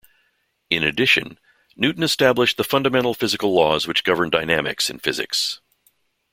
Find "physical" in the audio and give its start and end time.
3.13-3.53